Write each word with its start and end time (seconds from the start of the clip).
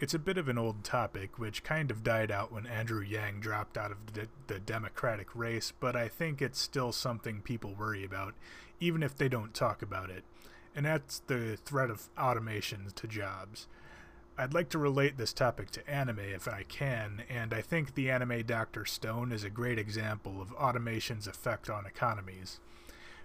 It's 0.00 0.14
a 0.14 0.18
bit 0.20 0.38
of 0.38 0.48
an 0.48 0.58
old 0.58 0.84
topic, 0.84 1.40
which 1.40 1.64
kind 1.64 1.90
of 1.90 2.04
died 2.04 2.30
out 2.30 2.52
when 2.52 2.68
Andrew 2.68 3.00
Yang 3.02 3.40
dropped 3.40 3.76
out 3.76 3.90
of 3.90 3.98
the, 4.46 4.60
Democratic 4.60 5.34
race, 5.34 5.72
but 5.80 5.96
I 5.96 6.06
think 6.06 6.40
it's 6.40 6.60
still 6.60 6.92
something 6.92 7.40
people 7.40 7.74
worry 7.74 8.04
about, 8.04 8.34
even 8.78 9.02
if 9.02 9.16
they 9.16 9.28
don't 9.28 9.54
talk 9.54 9.82
about 9.82 10.08
it. 10.08 10.22
And 10.74 10.86
that's 10.86 11.20
the 11.20 11.56
threat 11.56 11.90
of 11.90 12.10
automation 12.16 12.86
to 12.94 13.06
jobs. 13.08 13.66
I'd 14.36 14.54
like 14.54 14.68
to 14.70 14.78
relate 14.78 15.16
this 15.16 15.32
topic 15.32 15.70
to 15.72 15.90
anime 15.90 16.20
if 16.20 16.46
I 16.46 16.62
can, 16.62 17.22
and 17.28 17.52
I 17.52 17.60
think 17.60 17.94
the 17.94 18.08
anime 18.10 18.44
Dr. 18.44 18.84
Stone 18.84 19.32
is 19.32 19.42
a 19.42 19.50
great 19.50 19.80
example 19.80 20.40
of 20.40 20.52
automation's 20.54 21.26
effect 21.26 21.68
on 21.68 21.86
economies. 21.86 22.60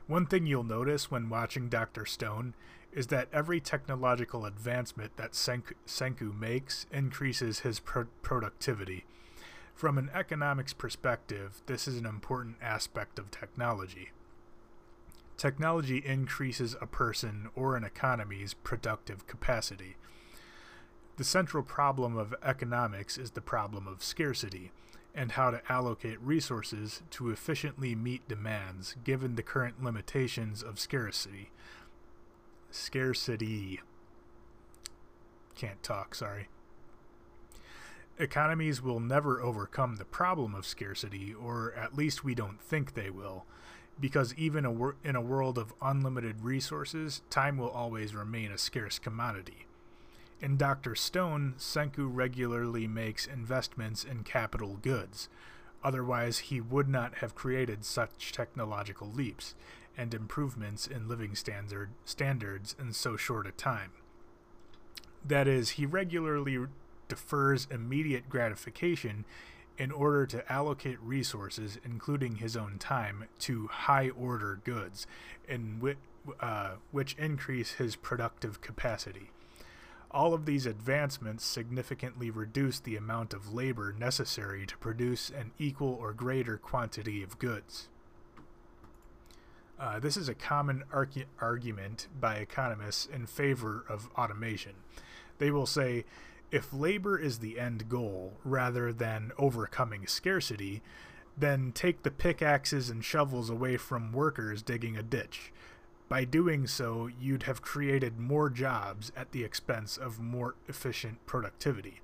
One 0.07 0.25
thing 0.25 0.47
you'll 0.47 0.63
notice 0.63 1.11
when 1.11 1.29
watching 1.29 1.69
Dr. 1.69 2.05
Stone 2.07 2.55
is 2.95 3.07
that 3.07 3.27
every 3.33 3.59
technological 3.59 4.45
advancement 4.45 5.17
that 5.17 5.31
Senku, 5.31 5.73
Senku 5.87 6.37
makes 6.37 6.85
increases 6.91 7.59
his 7.59 7.79
pro- 7.79 8.07
productivity. 8.21 9.05
From 9.73 9.97
an 9.97 10.11
economics 10.13 10.73
perspective, 10.73 11.61
this 11.65 11.87
is 11.87 11.97
an 11.97 12.05
important 12.05 12.57
aspect 12.61 13.17
of 13.17 13.31
technology. 13.31 14.11
Technology 15.35 15.97
increases 16.05 16.75
a 16.79 16.85
person 16.85 17.49
or 17.55 17.75
an 17.75 17.83
economy's 17.83 18.53
productive 18.53 19.25
capacity. 19.25 19.95
The 21.17 21.23
central 21.23 21.63
problem 21.63 22.15
of 22.17 22.35
economics 22.43 23.17
is 23.17 23.31
the 23.31 23.41
problem 23.41 23.87
of 23.87 24.03
scarcity 24.03 24.71
and 25.15 25.33
how 25.33 25.51
to 25.51 25.61
allocate 25.71 26.19
resources 26.21 27.01
to 27.11 27.29
efficiently 27.29 27.93
meet 27.95 28.27
demands 28.27 28.95
given 29.03 29.35
the 29.35 29.43
current 29.43 29.83
limitations 29.83 30.63
of 30.63 30.79
scarcity 30.79 31.51
scarcity. 32.73 33.79
Can't 35.55 35.81
talk, 35.83 36.15
sorry. 36.15 36.47
Economies 38.19 38.81
will 38.81 38.99
never 38.99 39.41
overcome 39.41 39.95
the 39.95 40.05
problem 40.05 40.53
of 40.53 40.65
scarcity, 40.65 41.33
or 41.33 41.73
at 41.73 41.95
least 41.95 42.23
we 42.23 42.35
don't 42.35 42.61
think 42.61 42.93
they 42.93 43.09
will, 43.09 43.45
because 43.99 44.33
even 44.35 44.65
a 44.65 44.71
wor- 44.71 44.95
in 45.03 45.15
a 45.15 45.21
world 45.21 45.57
of 45.57 45.73
unlimited 45.81 46.41
resources, 46.41 47.21
time 47.29 47.57
will 47.57 47.69
always 47.69 48.13
remain 48.13 48.51
a 48.51 48.57
scarce 48.57 48.99
commodity. 48.99 49.65
In 50.41 50.57
Dr. 50.57 50.95
Stone, 50.95 51.55
Senku 51.57 52.07
regularly 52.11 52.87
makes 52.87 53.25
investments 53.25 54.03
in 54.03 54.23
capital 54.23 54.77
goods. 54.81 55.29
Otherwise, 55.83 56.39
he 56.39 56.61
would 56.61 56.87
not 56.87 57.15
have 57.15 57.35
created 57.35 57.83
such 57.85 58.31
technological 58.31 59.09
leaps 59.09 59.55
and 59.97 60.13
improvements 60.13 60.87
in 60.87 61.07
living 61.07 61.35
standard, 61.35 61.91
standards 62.05 62.75
in 62.79 62.93
so 62.93 63.15
short 63.15 63.47
a 63.47 63.51
time. 63.51 63.91
That 65.25 65.47
is, 65.47 65.71
he 65.71 65.85
regularly 65.85 66.59
defers 67.07 67.67
immediate 67.69 68.29
gratification 68.29 69.25
in 69.77 69.91
order 69.91 70.25
to 70.27 70.51
allocate 70.51 70.99
resources, 71.01 71.79
including 71.83 72.35
his 72.35 72.55
own 72.55 72.77
time, 72.77 73.25
to 73.39 73.67
high 73.67 74.09
order 74.09 74.59
goods, 74.63 75.07
in 75.47 75.79
which, 75.79 75.97
uh, 76.39 76.73
which 76.91 77.15
increase 77.15 77.73
his 77.73 77.95
productive 77.95 78.61
capacity. 78.61 79.31
All 80.11 80.33
of 80.35 80.45
these 80.45 80.67
advancements 80.67 81.43
significantly 81.43 82.29
reduce 82.29 82.79
the 82.79 82.95
amount 82.95 83.33
of 83.33 83.51
labor 83.51 83.95
necessary 83.97 84.67
to 84.67 84.77
produce 84.77 85.31
an 85.31 85.51
equal 85.57 85.97
or 85.99 86.13
greater 86.13 86.57
quantity 86.57 87.23
of 87.23 87.39
goods. 87.39 87.89
Uh, 89.79 89.99
this 89.99 90.15
is 90.17 90.29
a 90.29 90.35
common 90.35 90.83
argu- 90.93 91.25
argument 91.41 92.07
by 92.19 92.35
economists 92.35 93.05
in 93.05 93.25
favor 93.25 93.83
of 93.89 94.09
automation. 94.17 94.73
They 95.39 95.51
will 95.51 95.65
say 95.65 96.05
if 96.51 96.71
labor 96.71 97.17
is 97.17 97.39
the 97.39 97.59
end 97.59 97.89
goal 97.89 98.33
rather 98.43 98.93
than 98.93 99.31
overcoming 99.37 100.05
scarcity, 100.05 100.83
then 101.35 101.71
take 101.71 102.03
the 102.03 102.11
pickaxes 102.11 102.89
and 102.89 103.03
shovels 103.03 103.49
away 103.49 103.77
from 103.77 104.13
workers 104.13 104.61
digging 104.61 104.95
a 104.95 105.03
ditch. 105.03 105.51
By 106.07 106.25
doing 106.25 106.67
so, 106.67 107.09
you'd 107.19 107.43
have 107.43 107.63
created 107.63 108.19
more 108.19 108.51
jobs 108.51 109.11
at 109.17 109.31
the 109.31 109.43
expense 109.43 109.97
of 109.97 110.19
more 110.19 110.53
efficient 110.67 111.25
productivity. 111.25 112.01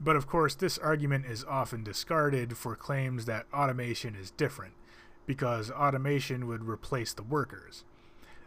But 0.00 0.14
of 0.14 0.28
course, 0.28 0.54
this 0.54 0.78
argument 0.78 1.26
is 1.26 1.44
often 1.44 1.82
discarded 1.82 2.56
for 2.56 2.76
claims 2.76 3.24
that 3.24 3.46
automation 3.52 4.14
is 4.14 4.30
different 4.30 4.74
because 5.28 5.70
automation 5.70 6.46
would 6.46 6.66
replace 6.66 7.12
the 7.12 7.22
workers. 7.22 7.84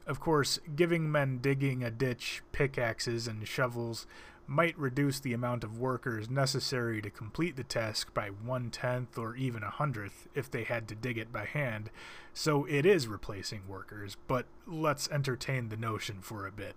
Of 0.08 0.20
course, 0.20 0.60
giving 0.76 1.12
men 1.12 1.38
digging 1.38 1.84
a 1.84 1.92
ditch 1.92 2.42
pickaxes 2.52 3.28
and 3.28 3.48
shovels 3.48 4.08
might 4.48 4.76
reduce 4.80 5.20
the 5.20 5.32
amount 5.32 5.64
of 5.64 5.78
workers 5.78 6.28
necessary 6.28 7.00
to 7.04 7.12
complete 7.12 7.56
the 7.56 7.64
task 7.64 8.12
by 8.16 8.30
one 8.30 8.72
tenth 8.72 9.16
or 9.16 9.36
even 9.36 9.62
a 9.62 9.70
hundredth 9.70 10.28
if 10.34 10.50
they 10.50 10.64
had 10.64 10.88
to 10.88 10.96
dig 10.96 11.20
it 11.20 11.32
by 11.32 11.46
hand, 11.46 11.92
so 12.34 12.66
it 12.66 12.84
is 12.84 13.08
replacing 13.08 13.68
workers, 13.68 14.18
but 14.28 14.48
let's 14.66 15.08
entertain 15.10 15.70
the 15.70 15.78
notion 15.78 16.18
for 16.20 16.48
a 16.48 16.52
bit. 16.52 16.76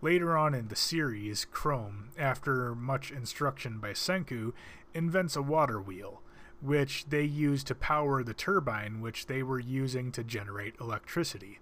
Later 0.00 0.38
on 0.38 0.54
in 0.54 0.68
the 0.68 0.76
series, 0.76 1.44
Chrome, 1.46 2.10
after 2.16 2.76
much 2.76 3.10
instruction 3.10 3.78
by 3.80 3.90
Senku, 3.90 4.52
invents 4.94 5.34
a 5.34 5.42
water 5.42 5.80
wheel 5.80 6.22
which 6.60 7.06
they 7.08 7.22
used 7.22 7.66
to 7.66 7.74
power 7.74 8.22
the 8.22 8.34
turbine 8.34 9.00
which 9.00 9.26
they 9.26 9.42
were 9.42 9.58
using 9.58 10.12
to 10.12 10.22
generate 10.22 10.74
electricity. 10.80 11.58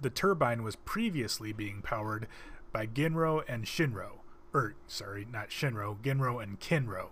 The 0.00 0.10
turbine 0.10 0.62
was 0.62 0.76
previously 0.76 1.52
being 1.52 1.82
powered 1.82 2.26
by 2.72 2.86
Ginro 2.86 3.42
and 3.48 3.64
Shinro, 3.64 4.20
or 4.52 4.74
sorry, 4.86 5.26
not 5.30 5.50
Shinro, 5.50 5.96
Ginro 6.02 6.42
and 6.42 6.60
Kinro. 6.60 7.08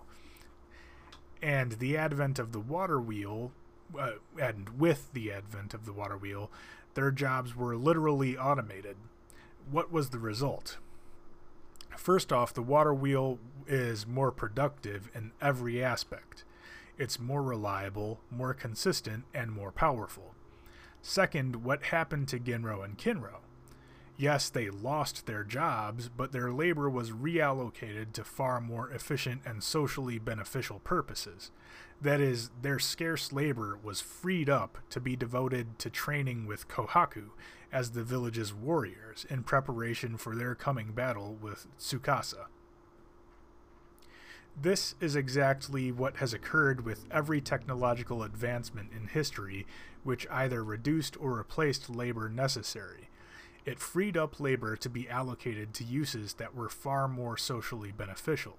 And 1.41 1.73
the 1.73 1.97
advent 1.97 2.39
of 2.39 2.51
the 2.51 2.59
water 2.59 2.99
wheel, 2.99 3.51
uh, 3.97 4.13
and 4.41 4.79
with 4.79 5.13
the 5.13 5.31
advent 5.31 5.73
of 5.73 5.85
the 5.85 5.93
water 5.93 6.17
wheel, 6.17 6.51
their 6.95 7.11
jobs 7.11 7.55
were 7.55 7.75
literally 7.75 8.37
automated. 8.37 8.97
What 9.71 9.91
was 9.91 10.09
the 10.09 10.19
result? 10.19 10.77
First 11.97 12.31
off, 12.33 12.53
the 12.53 12.61
water 12.61 12.93
wheel 12.93 13.39
is 13.67 14.07
more 14.07 14.31
productive 14.31 15.09
in 15.13 15.31
every 15.41 15.83
aspect. 15.83 16.43
It's 16.99 17.19
more 17.19 17.41
reliable, 17.41 18.19
more 18.29 18.53
consistent, 18.53 19.23
and 19.33 19.51
more 19.51 19.71
powerful. 19.71 20.35
Second, 21.01 21.63
what 21.63 21.83
happened 21.83 22.27
to 22.27 22.39
Ginro 22.39 22.83
and 22.83 22.97
Kinro? 22.97 23.37
Yes, 24.17 24.49
they 24.49 24.69
lost 24.69 25.25
their 25.25 25.45
jobs, 25.45 26.09
but 26.09 26.33
their 26.33 26.51
labor 26.51 26.89
was 26.89 27.11
reallocated 27.11 28.11
to 28.11 28.25
far 28.25 28.59
more 28.59 28.91
efficient 28.91 29.43
and 29.45 29.63
socially 29.63 30.19
beneficial 30.19 30.79
purposes. 30.79 31.51
That 32.01 32.19
is, 32.19 32.51
their 32.61 32.79
scarce 32.79 33.31
labor 33.31 33.79
was 33.81 34.01
freed 34.01 34.49
up 34.49 34.77
to 34.89 34.99
be 34.99 35.15
devoted 35.15 35.79
to 35.79 35.89
training 35.89 36.47
with 36.47 36.67
Kohaku 36.67 37.29
as 37.71 37.91
the 37.91 38.03
village's 38.03 38.53
warriors 38.53 39.25
in 39.29 39.43
preparation 39.43 40.17
for 40.17 40.35
their 40.35 40.53
coming 40.53 40.91
battle 40.91 41.37
with 41.41 41.67
Tsukasa. 41.79 42.47
This 44.61 44.95
is 44.99 45.15
exactly 45.15 45.89
what 45.89 46.17
has 46.17 46.33
occurred 46.33 46.83
with 46.83 47.05
every 47.09 47.39
technological 47.39 48.23
advancement 48.23 48.91
in 48.91 49.07
history 49.07 49.65
which 50.03 50.27
either 50.29 50.61
reduced 50.61 51.15
or 51.17 51.31
replaced 51.35 51.89
labor 51.89 52.27
necessary. 52.27 53.09
It 53.63 53.79
freed 53.79 54.17
up 54.17 54.37
labor 54.37 54.75
to 54.75 54.89
be 54.89 55.07
allocated 55.07 55.73
to 55.75 55.85
uses 55.85 56.33
that 56.33 56.55
were 56.55 56.67
far 56.67 57.07
more 57.07 57.37
socially 57.37 57.93
beneficial. 57.93 58.57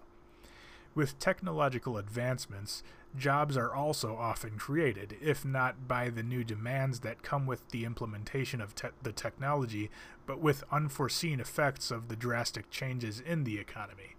With 0.94 1.18
technological 1.18 1.98
advancements, 1.98 2.82
jobs 3.14 3.54
are 3.58 3.74
also 3.74 4.16
often 4.16 4.56
created, 4.56 5.18
if 5.20 5.44
not 5.44 5.86
by 5.86 6.08
the 6.08 6.22
new 6.22 6.44
demands 6.44 7.00
that 7.00 7.22
come 7.22 7.46
with 7.46 7.68
the 7.72 7.84
implementation 7.84 8.62
of 8.62 8.74
te- 8.74 8.88
the 9.02 9.12
technology, 9.12 9.90
but 10.24 10.40
with 10.40 10.64
unforeseen 10.72 11.40
effects 11.40 11.90
of 11.90 12.08
the 12.08 12.16
drastic 12.16 12.70
changes 12.70 13.20
in 13.20 13.44
the 13.44 13.58
economy. 13.58 14.16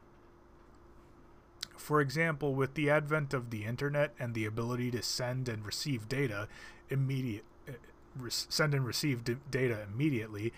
For 1.81 1.99
example, 1.99 2.53
with 2.53 2.75
the 2.75 2.89
advent 2.91 3.33
of 3.33 3.49
the 3.49 3.65
internet 3.65 4.13
and 4.19 4.33
the 4.33 4.45
ability 4.45 4.91
to 4.91 5.01
send 5.01 5.49
and 5.49 5.65
receive 5.65 6.07
data 6.07 6.47
immediate 6.89 7.43
uh, 7.67 7.73
send 8.29 8.75
and 8.75 8.85
receive 8.85 9.23
data 9.49 9.79
immediately, 9.91 10.53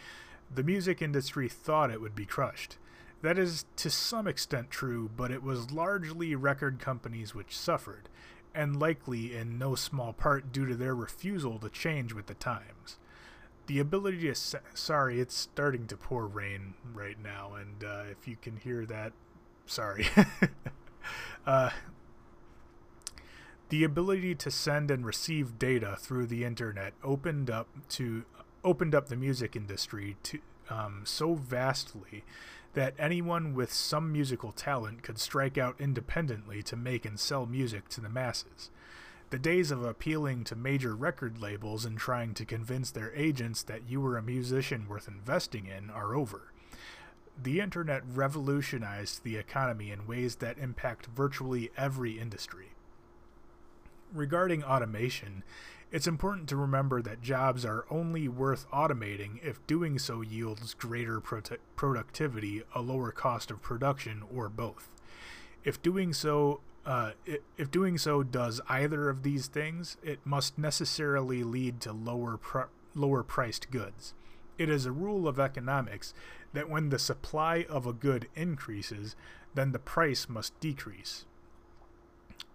the 0.53 0.63
music 0.63 1.01
industry 1.01 1.47
thought 1.47 1.91
it 1.91 2.01
would 2.01 2.13
be 2.13 2.25
crushed. 2.25 2.77
That 3.21 3.39
is 3.39 3.65
to 3.77 3.89
some 3.89 4.27
extent 4.27 4.69
true, 4.69 5.09
but 5.15 5.31
it 5.31 5.41
was 5.41 5.71
largely 5.71 6.35
record 6.35 6.79
companies 6.79 7.33
which 7.33 7.57
suffered, 7.57 8.09
and 8.53 8.77
likely 8.77 9.33
in 9.33 9.57
no 9.57 9.75
small 9.75 10.11
part 10.11 10.51
due 10.51 10.65
to 10.65 10.75
their 10.75 10.93
refusal 10.93 11.57
to 11.59 11.69
change 11.69 12.13
with 12.13 12.25
the 12.25 12.33
times. 12.33 12.99
The 13.67 13.79
ability 13.79 14.29
to. 14.29 14.35
Sorry, 14.73 15.21
it's 15.21 15.35
starting 15.35 15.87
to 15.87 15.95
pour 15.95 16.27
rain 16.27 16.73
right 16.93 17.17
now, 17.17 17.53
and 17.53 17.81
uh, 17.81 18.03
if 18.11 18.27
you 18.27 18.35
can 18.35 18.57
hear 18.57 18.85
that, 18.87 19.13
sorry. 19.65 20.07
Uh, 21.45 21.71
the 23.69 23.83
ability 23.83 24.35
to 24.35 24.51
send 24.51 24.91
and 24.91 25.05
receive 25.05 25.57
data 25.57 25.97
through 25.99 26.27
the 26.27 26.43
internet 26.43 26.93
opened 27.03 27.49
up 27.49 27.67
to 27.89 28.23
opened 28.63 28.95
up 28.95 29.07
the 29.07 29.15
music 29.15 29.55
industry 29.55 30.15
to 30.23 30.39
um, 30.69 31.01
so 31.03 31.33
vastly 31.33 32.23
that 32.73 32.93
anyone 32.97 33.53
with 33.53 33.71
some 33.71 34.11
musical 34.11 34.51
talent 34.51 35.03
could 35.03 35.19
strike 35.19 35.57
out 35.57 35.75
independently 35.79 36.63
to 36.63 36.75
make 36.75 37.05
and 37.05 37.19
sell 37.19 37.45
music 37.45 37.87
to 37.89 38.01
the 38.01 38.09
masses. 38.09 38.69
The 39.29 39.39
days 39.39 39.71
of 39.71 39.83
appealing 39.83 40.43
to 40.45 40.55
major 40.55 40.95
record 40.95 41.39
labels 41.39 41.85
and 41.85 41.97
trying 41.97 42.33
to 42.35 42.45
convince 42.45 42.91
their 42.91 43.13
agents 43.15 43.63
that 43.63 43.89
you 43.89 44.01
were 44.01 44.17
a 44.17 44.23
musician 44.23 44.87
worth 44.87 45.07
investing 45.07 45.67
in 45.67 45.89
are 45.89 46.15
over. 46.15 46.52
The 47.41 47.59
internet 47.59 48.03
revolutionized 48.07 49.23
the 49.23 49.37
economy 49.37 49.91
in 49.91 50.07
ways 50.07 50.35
that 50.37 50.57
impact 50.57 51.07
virtually 51.07 51.71
every 51.75 52.19
industry. 52.19 52.73
Regarding 54.13 54.63
automation, 54.63 55.43
it's 55.91 56.07
important 56.07 56.49
to 56.49 56.55
remember 56.55 57.01
that 57.01 57.21
jobs 57.21 57.65
are 57.65 57.85
only 57.89 58.27
worth 58.27 58.69
automating 58.71 59.39
if 59.43 59.65
doing 59.67 59.99
so 59.99 60.21
yields 60.21 60.73
greater 60.73 61.21
productivity, 61.75 62.63
a 62.73 62.81
lower 62.81 63.11
cost 63.11 63.51
of 63.51 63.61
production, 63.61 64.23
or 64.33 64.49
both. 64.49 64.89
If 65.63 65.81
doing 65.81 66.13
so 66.13 66.61
uh, 66.85 67.11
if 67.57 67.71
doing 67.71 67.97
so 67.97 68.23
does 68.23 68.59
either 68.67 69.09
of 69.09 69.23
these 69.23 69.47
things, 69.47 69.97
it 70.03 70.19
must 70.25 70.57
necessarily 70.57 71.43
lead 71.43 71.79
to 71.81 71.93
lower 71.93 72.37
pr- 72.37 72.63
lower 72.93 73.23
priced 73.23 73.71
goods. 73.71 74.13
It 74.57 74.69
is 74.69 74.85
a 74.85 74.91
rule 74.91 75.27
of 75.27 75.39
economics 75.39 76.13
that 76.53 76.69
when 76.69 76.89
the 76.89 76.99
supply 76.99 77.65
of 77.69 77.85
a 77.87 77.93
good 77.93 78.27
increases, 78.35 79.15
then 79.55 79.71
the 79.71 79.79
price 79.79 80.29
must 80.29 80.59
decrease. 80.59 81.25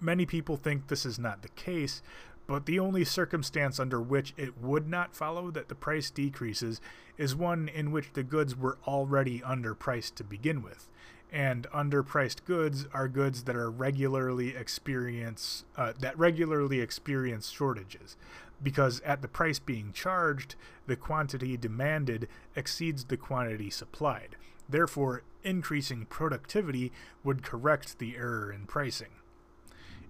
Many 0.00 0.27
people 0.27 0.56
think 0.56 0.87
this 0.87 1.05
is 1.05 1.19
not 1.19 1.43
the 1.43 1.49
case, 1.49 2.03
but 2.47 2.67
the 2.67 2.79
only 2.79 3.05
circumstance 3.05 3.79
under 3.79 4.00
which 4.00 4.33
it 4.37 4.59
would 4.59 4.89
not 4.89 5.15
follow 5.15 5.50
that 5.50 5.69
the 5.69 5.75
price 5.75 6.09
decreases 6.09 6.81
is 7.19 7.37
one 7.37 7.69
in 7.69 7.91
which 7.91 8.12
the 8.15 8.23
goods 8.23 8.56
were 8.56 8.79
already 8.87 9.41
underpriced 9.41 10.15
to 10.15 10.25
begin 10.25 10.62
with. 10.62 10.89
And 11.31 11.67
underpriced 11.75 12.47
goods 12.47 12.87
are 12.95 13.06
goods 13.06 13.45
that 13.45 13.55
are 13.55 13.71
regularly 13.71 14.56
experience 14.56 15.65
uh, 15.77 15.93
that 16.00 16.19
regularly 16.19 16.81
experience 16.81 17.50
shortages, 17.50 18.17
because 18.62 19.00
at 19.00 19.22
the 19.22 19.28
price 19.28 19.58
being 19.58 19.93
charged, 19.93 20.55
the 20.87 20.96
quantity 20.96 21.56
demanded 21.56 22.28
exceeds 22.56 23.05
the 23.05 23.16
quantity 23.16 23.70
supplied. 23.70 24.37
Therefore, 24.69 25.22
increasing 25.43 26.06
productivity 26.06 26.93
would 27.25 27.43
correct 27.43 27.99
the 27.99 28.16
error 28.16 28.52
in 28.52 28.66
pricing 28.66 29.08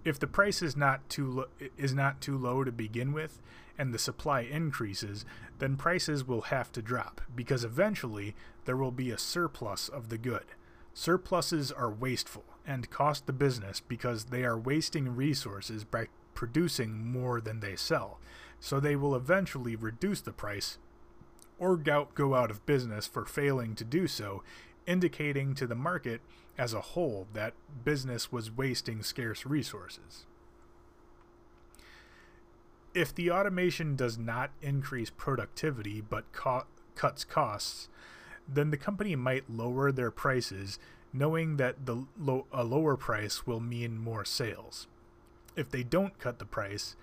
if 0.04 0.18
the 0.18 0.26
price 0.26 0.62
is 0.62 0.76
not 0.76 1.08
too 1.08 1.30
lo- 1.30 1.68
is 1.76 1.94
not 1.94 2.20
too 2.20 2.36
low 2.36 2.64
to 2.64 2.72
begin 2.72 3.12
with 3.12 3.40
and 3.76 3.92
the 3.92 3.98
supply 3.98 4.40
increases, 4.40 5.24
then 5.58 5.76
prices 5.76 6.26
will 6.26 6.42
have 6.42 6.72
to 6.72 6.82
drop 6.82 7.20
because 7.34 7.62
eventually 7.62 8.34
there 8.64 8.76
will 8.76 8.90
be 8.90 9.10
a 9.10 9.18
surplus 9.18 9.88
of 9.88 10.08
the 10.08 10.18
good. 10.18 10.44
Surpluses 10.94 11.70
are 11.70 11.90
wasteful 11.90 12.44
and 12.66 12.90
cost 12.90 13.26
the 13.26 13.32
business 13.32 13.80
because 13.80 14.26
they 14.26 14.44
are 14.44 14.58
wasting 14.58 15.14
resources 15.14 15.84
by 15.84 16.08
producing 16.38 17.04
more 17.04 17.40
than 17.40 17.58
they 17.58 17.74
sell. 17.74 18.20
So 18.60 18.78
they 18.78 18.94
will 18.94 19.16
eventually 19.16 19.74
reduce 19.74 20.20
the 20.20 20.30
price 20.30 20.78
or 21.58 21.76
go 21.76 22.36
out 22.36 22.48
of 22.48 22.64
business 22.64 23.08
for 23.08 23.24
failing 23.24 23.74
to 23.74 23.82
do 23.82 24.06
so, 24.06 24.44
indicating 24.86 25.52
to 25.56 25.66
the 25.66 25.74
market 25.74 26.20
as 26.56 26.72
a 26.72 26.80
whole 26.80 27.26
that 27.32 27.54
business 27.84 28.30
was 28.30 28.56
wasting 28.56 29.02
scarce 29.02 29.44
resources. 29.44 30.26
If 32.94 33.12
the 33.12 33.32
automation 33.32 33.96
does 33.96 34.16
not 34.16 34.52
increase 34.62 35.10
productivity 35.10 36.00
but 36.00 36.30
co- 36.30 36.66
cuts 36.94 37.24
costs, 37.24 37.88
then 38.46 38.70
the 38.70 38.76
company 38.76 39.16
might 39.16 39.50
lower 39.50 39.90
their 39.90 40.12
prices 40.12 40.78
knowing 41.12 41.56
that 41.56 41.84
the 41.84 42.06
lo- 42.16 42.46
a 42.52 42.62
lower 42.62 42.96
price 42.96 43.44
will 43.44 43.58
mean 43.58 43.98
more 43.98 44.24
sales. 44.24 44.86
If 45.58 45.70
they 45.70 45.82
don't 45.82 46.18
cut 46.18 46.38
the 46.38 46.44
price, 46.44 46.96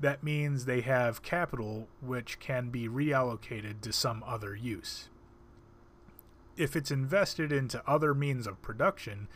that 0.00 0.22
means 0.22 0.64
they 0.64 0.80
have 0.80 1.22
capital 1.22 1.88
which 2.00 2.40
can 2.40 2.70
be 2.70 2.88
reallocated 2.88 3.80
to 3.82 3.92
some 3.92 4.24
other 4.26 4.56
use 4.56 5.08
if 6.58 6.74
it's 6.74 6.90
invested 6.90 7.52
into 7.52 7.82
other 7.88 8.12
means 8.12 8.46
of 8.46 8.60
production, 8.60 9.28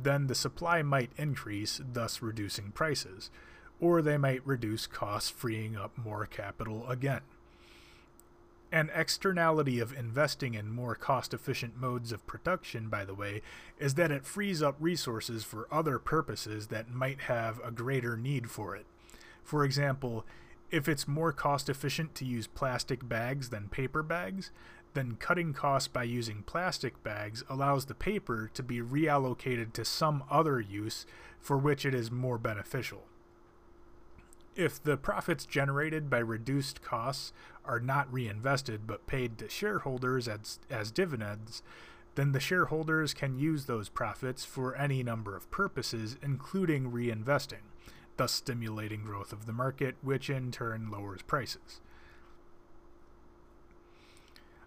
then 0.00 0.26
the 0.26 0.34
supply 0.34 0.82
might 0.82 1.10
increase, 1.16 1.80
thus 1.92 2.20
reducing 2.22 2.70
prices, 2.70 3.30
or 3.80 4.02
they 4.02 4.18
might 4.18 4.46
reduce 4.46 4.86
costs, 4.86 5.30
freeing 5.30 5.76
up 5.76 5.96
more 5.96 6.26
capital 6.26 6.88
again. 6.88 7.22
An 8.74 8.90
externality 8.92 9.78
of 9.78 9.96
investing 9.96 10.54
in 10.54 10.68
more 10.68 10.96
cost 10.96 11.32
efficient 11.32 11.76
modes 11.80 12.10
of 12.10 12.26
production, 12.26 12.88
by 12.88 13.04
the 13.04 13.14
way, 13.14 13.40
is 13.78 13.94
that 13.94 14.10
it 14.10 14.26
frees 14.26 14.64
up 14.64 14.74
resources 14.80 15.44
for 15.44 15.68
other 15.70 16.00
purposes 16.00 16.66
that 16.66 16.90
might 16.90 17.20
have 17.20 17.60
a 17.62 17.70
greater 17.70 18.16
need 18.16 18.50
for 18.50 18.74
it. 18.74 18.84
For 19.44 19.64
example, 19.64 20.26
if 20.72 20.88
it's 20.88 21.06
more 21.06 21.30
cost 21.32 21.68
efficient 21.68 22.16
to 22.16 22.24
use 22.24 22.48
plastic 22.48 23.08
bags 23.08 23.50
than 23.50 23.68
paper 23.68 24.02
bags, 24.02 24.50
then 24.94 25.18
cutting 25.20 25.52
costs 25.52 25.86
by 25.86 26.02
using 26.02 26.42
plastic 26.42 27.00
bags 27.04 27.44
allows 27.48 27.84
the 27.84 27.94
paper 27.94 28.50
to 28.54 28.62
be 28.64 28.80
reallocated 28.80 29.72
to 29.74 29.84
some 29.84 30.24
other 30.28 30.60
use 30.60 31.06
for 31.38 31.56
which 31.56 31.86
it 31.86 31.94
is 31.94 32.10
more 32.10 32.38
beneficial. 32.38 33.04
If 34.56 34.80
the 34.80 34.96
profits 34.96 35.46
generated 35.46 36.08
by 36.08 36.18
reduced 36.18 36.80
costs 36.80 37.32
are 37.64 37.80
not 37.80 38.12
reinvested 38.12 38.86
but 38.86 39.06
paid 39.06 39.36
to 39.38 39.48
shareholders 39.48 40.28
as, 40.28 40.60
as 40.70 40.92
dividends, 40.92 41.62
then 42.14 42.30
the 42.30 42.40
shareholders 42.40 43.14
can 43.14 43.36
use 43.36 43.64
those 43.64 43.88
profits 43.88 44.44
for 44.44 44.76
any 44.76 45.02
number 45.02 45.34
of 45.36 45.50
purposes, 45.50 46.16
including 46.22 46.92
reinvesting, 46.92 47.66
thus 48.16 48.30
stimulating 48.30 49.02
growth 49.02 49.32
of 49.32 49.46
the 49.46 49.52
market, 49.52 49.96
which 50.02 50.30
in 50.30 50.52
turn 50.52 50.88
lowers 50.88 51.22
prices. 51.22 51.80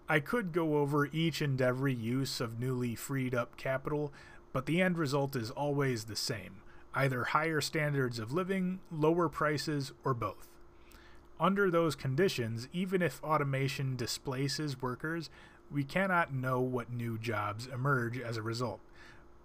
I 0.06 0.20
could 0.20 0.52
go 0.52 0.78
over 0.78 1.06
each 1.06 1.40
and 1.40 1.60
every 1.62 1.94
use 1.94 2.40
of 2.42 2.60
newly 2.60 2.94
freed 2.94 3.34
up 3.34 3.56
capital, 3.56 4.12
but 4.52 4.66
the 4.66 4.82
end 4.82 4.98
result 4.98 5.34
is 5.34 5.50
always 5.50 6.04
the 6.04 6.16
same 6.16 6.62
either 6.98 7.22
higher 7.22 7.60
standards 7.60 8.18
of 8.18 8.32
living, 8.32 8.80
lower 8.90 9.28
prices, 9.28 9.92
or 10.04 10.12
both. 10.12 10.48
Under 11.38 11.70
those 11.70 11.94
conditions, 11.94 12.66
even 12.72 13.02
if 13.02 13.22
automation 13.22 13.94
displaces 13.94 14.82
workers, 14.82 15.30
we 15.70 15.84
cannot 15.84 16.34
know 16.34 16.60
what 16.60 16.92
new 16.92 17.16
jobs 17.16 17.68
emerge 17.68 18.18
as 18.18 18.36
a 18.36 18.42
result. 18.42 18.80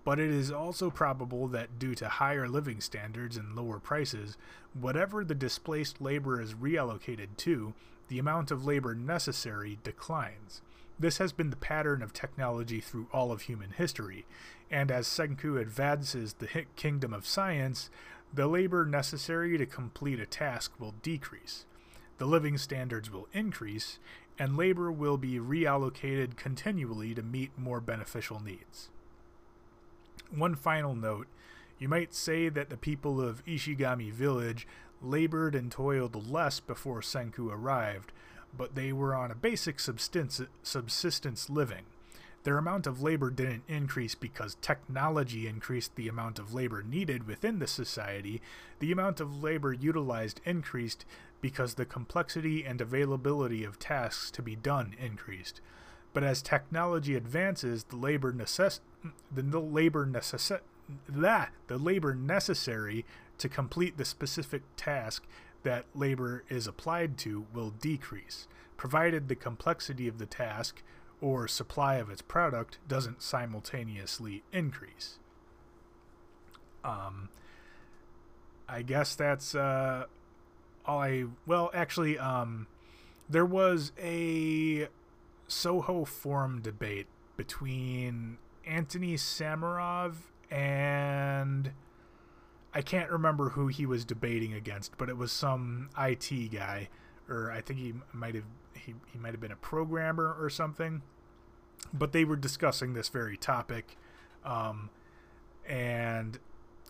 But 0.04 0.20
it 0.20 0.32
is 0.32 0.52
also 0.52 0.90
probable 0.90 1.48
that 1.50 1.78
due 1.78 1.94
to 1.94 2.10
higher 2.10 2.48
living 2.48 2.82
standards 2.82 3.38
and 3.38 3.56
lower 3.56 3.78
prices, 3.78 4.36
whatever 4.74 5.24
the 5.24 5.36
displaced 5.36 6.02
labor 6.02 6.42
is 6.42 6.56
reallocated 6.56 7.38
to, 7.38 7.76
the 8.08 8.18
amount 8.18 8.50
of 8.50 8.66
labor 8.66 8.96
necessary 8.96 9.78
declines. 9.84 10.64
This 11.00 11.18
has 11.18 11.34
been 11.34 11.50
the 11.50 11.56
pattern 11.56 12.02
of 12.02 12.14
technology 12.14 12.80
through 12.80 13.08
all 13.12 13.32
of 13.32 13.44
human 13.44 13.72
history, 13.72 14.26
and 14.70 14.92
as 14.92 15.08
Senku 15.08 15.60
advances 15.60 16.34
the 16.34 16.66
kingdom 16.76 17.14
of 17.14 17.26
science, 17.26 17.90
the 18.34 18.48
labor 18.48 18.86
necessary 18.86 19.58
to 19.58 19.66
complete 19.66 20.20
a 20.20 20.26
task 20.26 20.72
will 20.80 20.96
decrease. 21.02 21.66
The 22.18 22.26
living 22.26 22.58
standards 22.58 23.12
will 23.12 23.28
increase, 23.34 24.00
and 24.40 24.58
labor 24.58 24.92
will 24.92 25.18
be 25.18 25.40
reallocated 25.40 26.36
continually 26.36 27.14
to 27.16 27.22
meet 27.22 27.58
more 27.58 27.82
beneficial 27.82 28.40
needs. 28.40 28.90
One 30.30 30.56
final 30.56 30.96
note 30.96 31.28
you 31.80 31.90
might 31.90 32.14
say 32.14 32.50
that 32.50 32.70
the 32.70 32.78
people 32.78 33.20
of 33.20 33.44
Ishigami 33.46 34.12
Village 34.12 34.68
labored 35.02 35.54
and 35.54 35.72
toiled 35.72 36.30
less 36.30 36.60
before 36.60 37.02
Senku 37.02 37.52
arrived, 37.52 38.12
but 38.56 38.76
they 38.76 38.94
were 38.94 39.16
on 39.16 39.32
a 39.32 39.36
basic 39.36 39.80
subsistence 39.80 41.50
living. 41.50 41.84
Their 42.44 42.58
amount 42.58 42.88
of 42.88 43.02
labor 43.02 43.30
didn't 43.30 43.64
increase 43.70 44.16
because 44.16 44.58
technology 44.62 45.48
increased 45.48 45.96
the 45.96 46.10
amount 46.10 46.40
of 46.40 46.54
labor 46.54 46.84
needed 46.84 47.26
within 47.26 47.60
the 47.60 47.68
society. 47.68 48.42
The 48.80 48.92
amount 48.92 49.22
of 49.22 49.42
labor 49.42 49.72
utilized 49.72 50.42
increased 50.44 51.06
because 51.40 51.76
the 51.76 51.86
complexity 51.86 52.66
and 52.66 52.82
availability 52.82 53.64
of 53.64 53.80
tasks 53.80 54.30
to 54.32 54.42
be 54.42 54.58
done 54.58 54.94
increased. 55.00 55.62
But 56.14 56.24
as 56.24 56.42
technology 56.42 57.16
advances, 57.16 57.86
the 57.86 57.96
labor 57.96 58.34
necess- 58.34 58.82
the 59.32 59.60
labor 59.60 60.06
necess- 60.06 60.60
that 61.08 61.52
the 61.68 61.78
labor 61.78 62.14
necessary 62.14 63.06
to 63.38 63.50
complete 63.50 63.98
the 63.98 64.06
specific 64.06 64.64
task 64.76 65.24
that 65.64 65.86
labor 65.94 66.44
is 66.50 66.68
applied 66.68 67.18
to 67.20 67.46
will 67.54 67.72
decrease, 67.72 68.48
provided 68.78 69.28
the 69.28 69.36
complexity 69.36 70.08
of 70.08 70.18
the 70.18 70.26
task 70.26 70.84
or 71.22 71.48
supply 71.48 71.96
of 71.96 72.10
its 72.10 72.22
product 72.22 72.80
doesn't 72.88 73.22
simultaneously 73.22 74.44
increase. 74.52 75.20
Um, 76.84 77.30
I 78.68 78.82
guess 78.82 79.16
that's 79.16 79.56
uh, 79.56 80.06
all 80.86 81.00
I. 81.00 81.26
Well, 81.46 81.72
actually, 81.74 82.18
um, 82.18 82.68
there 83.30 83.46
was 83.46 83.94
a 83.98 84.90
Soho 85.48 86.04
Forum 86.04 86.62
debate 86.62 87.08
between 87.38 88.38
Antony 88.66 89.16
Sammeroff 89.16 90.16
and 90.52 91.72
I 92.74 92.82
can't 92.82 93.10
remember 93.10 93.50
who 93.50 93.68
he 93.68 93.86
was 93.86 94.04
debating 94.04 94.54
against, 94.54 94.98
but 94.98 95.10
it 95.10 95.18
was 95.18 95.32
some 95.32 95.90
IT 95.98 96.52
guy, 96.52 96.90
or 97.30 97.52
I 97.52 97.62
think 97.62 97.80
he 97.80 97.94
might 98.12 98.36
have 98.36 98.46
he, 98.74 98.96
he 99.12 99.20
might 99.20 99.32
have 99.32 99.40
been 99.40 99.52
a 99.52 99.58
programmer 99.58 100.36
or 100.40 100.50
something. 100.50 101.02
But 101.94 102.12
they 102.14 102.26
were 102.26 102.36
discussing 102.36 102.94
this 102.94 103.10
very 103.10 103.38
topic, 103.38 103.98
um, 104.44 104.90
and 105.68 106.40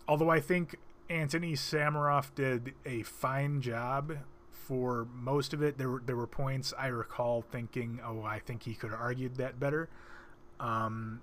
although 0.08 0.30
I 0.30 0.40
think 0.40 0.76
Antony 1.10 1.52
Sammeroff 1.54 2.34
did 2.34 2.74
a 2.86 3.02
fine 3.02 3.60
job 3.60 4.18
for 4.50 5.06
most 5.12 5.52
of 5.52 5.62
it, 5.62 5.76
there 5.76 5.90
were 5.90 6.02
there 6.04 6.16
were 6.16 6.26
points 6.26 6.72
I 6.78 6.86
recall 6.86 7.42
thinking, 7.42 8.00
oh, 8.04 8.22
I 8.22 8.38
think 8.38 8.62
he 8.62 8.74
could 8.74 8.90
have 8.90 9.00
argued 9.00 9.36
that 9.36 9.60
better. 9.60 9.88
Um, 10.58 11.20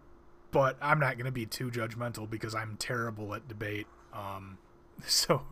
but 0.51 0.77
I'm 0.82 1.00
not 1.00 1.15
going 1.15 1.25
to 1.25 1.32
be 1.32 1.46
too 1.46 1.72
judgmental 1.72 2.30
because 2.30 2.53
I'm 2.53 2.75
terrible 2.77 3.34
at 3.34 3.48
debate. 3.48 3.88
Um, 4.13 4.58
so, 5.06 5.44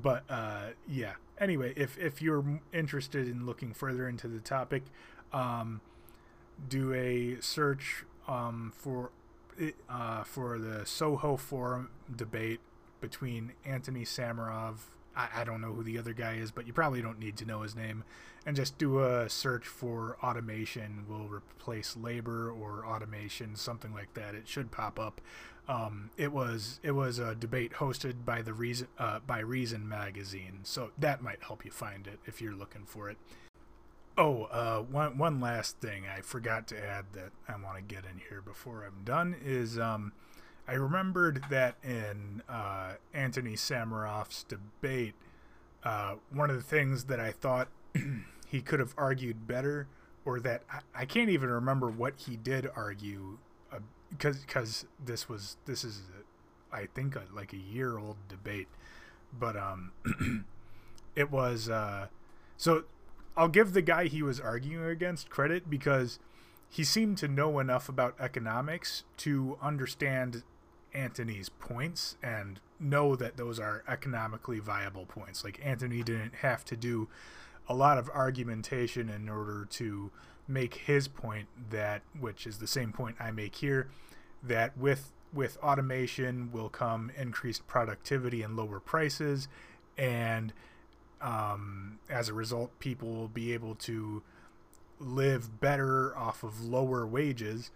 but 0.00 0.24
uh, 0.28 0.68
yeah. 0.88 1.14
Anyway, 1.38 1.74
if 1.76 1.98
if 1.98 2.22
you're 2.22 2.60
interested 2.72 3.28
in 3.28 3.44
looking 3.44 3.72
further 3.72 4.08
into 4.08 4.28
the 4.28 4.38
topic, 4.38 4.84
um, 5.32 5.80
do 6.68 6.92
a 6.94 7.40
search 7.40 8.04
um, 8.28 8.72
for 8.76 9.10
uh, 9.88 10.24
for 10.24 10.58
the 10.58 10.86
Soho 10.86 11.36
Forum 11.36 11.90
debate 12.14 12.60
between 13.00 13.52
Antony 13.64 14.04
Sammeroff. 14.04 14.76
I, 15.16 15.28
I 15.36 15.44
don't 15.44 15.60
know 15.60 15.72
who 15.72 15.82
the 15.82 15.98
other 15.98 16.12
guy 16.12 16.34
is, 16.34 16.50
but 16.50 16.66
you 16.66 16.72
probably 16.72 17.02
don't 17.02 17.18
need 17.18 17.36
to 17.38 17.46
know 17.46 17.62
his 17.62 17.74
name. 17.74 18.04
And 18.46 18.54
just 18.54 18.76
do 18.76 19.02
a 19.02 19.28
search 19.30 19.66
for 19.66 20.18
automation 20.22 21.06
will 21.08 21.28
replace 21.28 21.96
labor 21.96 22.50
or 22.50 22.84
automation, 22.84 23.56
something 23.56 23.94
like 23.94 24.12
that. 24.14 24.34
It 24.34 24.46
should 24.46 24.70
pop 24.70 24.98
up. 24.98 25.20
Um, 25.66 26.10
it 26.18 26.30
was 26.30 26.78
it 26.82 26.90
was 26.90 27.18
a 27.18 27.34
debate 27.34 27.72
hosted 27.72 28.24
by 28.26 28.42
the 28.42 28.52
reason 28.52 28.88
uh, 28.98 29.20
by 29.26 29.38
Reason 29.38 29.88
magazine, 29.88 30.60
so 30.62 30.90
that 30.98 31.22
might 31.22 31.42
help 31.42 31.64
you 31.64 31.70
find 31.70 32.06
it 32.06 32.18
if 32.26 32.42
you're 32.42 32.54
looking 32.54 32.84
for 32.84 33.08
it. 33.08 33.16
Oh, 34.18 34.44
uh, 34.44 34.80
one 34.80 35.16
one 35.16 35.40
last 35.40 35.78
thing 35.78 36.04
I 36.06 36.20
forgot 36.20 36.68
to 36.68 36.78
add 36.78 37.06
that 37.14 37.30
I 37.48 37.52
want 37.52 37.76
to 37.76 37.82
get 37.82 38.04
in 38.04 38.20
here 38.28 38.42
before 38.42 38.84
I'm 38.84 39.04
done 39.04 39.34
is 39.42 39.78
um, 39.78 40.12
I 40.66 40.74
remembered 40.74 41.44
that 41.50 41.76
in 41.82 42.42
uh, 42.48 42.92
Antony 43.12 43.54
Sammeroff's 43.54 44.44
debate, 44.44 45.14
uh, 45.84 46.14
one 46.32 46.50
of 46.50 46.56
the 46.56 46.62
things 46.62 47.04
that 47.04 47.20
I 47.20 47.32
thought 47.32 47.68
he 48.46 48.62
could 48.62 48.80
have 48.80 48.94
argued 48.96 49.46
better, 49.46 49.86
or 50.24 50.40
that 50.40 50.62
I, 50.70 51.02
I 51.02 51.04
can't 51.04 51.28
even 51.28 51.50
remember 51.50 51.88
what 51.88 52.14
he 52.16 52.36
did 52.36 52.68
argue 52.74 53.38
because 54.10 54.38
because 54.38 54.86
this 55.04 55.28
was 55.28 55.56
this 55.66 55.84
is 55.84 56.02
I 56.72 56.86
think 56.86 57.16
a, 57.16 57.22
like 57.34 57.52
a 57.52 57.58
year 57.58 57.98
old 57.98 58.16
debate, 58.28 58.68
but 59.38 59.56
um, 59.56 59.92
it 61.16 61.30
was 61.30 61.68
uh, 61.68 62.06
so 62.56 62.84
I'll 63.36 63.48
give 63.48 63.72
the 63.72 63.82
guy 63.82 64.06
he 64.06 64.22
was 64.22 64.40
arguing 64.40 64.88
against 64.88 65.30
credit 65.30 65.68
because 65.68 66.18
he 66.68 66.84
seemed 66.84 67.18
to 67.18 67.28
know 67.28 67.58
enough 67.58 67.88
about 67.88 68.14
economics 68.18 69.04
to 69.18 69.58
understand 69.62 70.42
Antony's 70.94 71.48
points 71.48 72.16
and 72.22 72.60
know 72.78 73.16
that 73.16 73.36
those 73.36 73.58
are 73.58 73.82
economically 73.88 74.58
viable 74.58 75.06
points. 75.06 75.44
Like 75.44 75.60
Antony 75.62 76.02
didn't 76.02 76.36
have 76.36 76.64
to 76.66 76.76
do 76.76 77.08
a 77.68 77.74
lot 77.74 77.98
of 77.98 78.10
argumentation 78.10 79.08
in 79.08 79.28
order 79.28 79.66
to 79.70 80.10
make 80.46 80.74
his 80.74 81.08
point 81.08 81.48
that 81.70 82.02
which 82.18 82.46
is 82.46 82.58
the 82.58 82.66
same 82.66 82.92
point 82.92 83.16
I 83.18 83.30
make 83.30 83.56
here 83.56 83.88
that 84.42 84.76
with 84.76 85.10
with 85.32 85.56
automation 85.62 86.52
will 86.52 86.68
come 86.68 87.10
increased 87.16 87.66
productivity 87.66 88.42
and 88.42 88.54
lower 88.54 88.78
prices 88.78 89.48
and 89.96 90.52
um, 91.20 91.98
as 92.10 92.28
a 92.28 92.34
result 92.34 92.78
people 92.78 93.08
will 93.08 93.28
be 93.28 93.54
able 93.54 93.74
to 93.74 94.22
live 95.00 95.60
better 95.60 96.16
off 96.16 96.42
of 96.44 96.62
lower 96.62 97.06
wages 97.06 97.70